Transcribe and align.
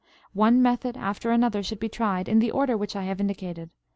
One 0.33 0.63
method 0.63 0.97
after 0.97 1.29
another 1.29 1.61
should 1.61 1.79
be 1.79 1.87
tried 1.87 2.27
in 2.27 2.39
the 2.39 2.49
order 2.49 2.75
which 2.75 2.95
I 2.95 3.03
have 3.03 3.21
indicated. 3.21 3.69